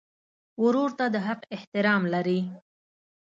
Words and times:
ورور 0.63 0.89
ته 0.99 1.05
د 1.13 1.15
حق 1.27 1.41
احترام 1.55 2.01
لرې. 2.13 2.39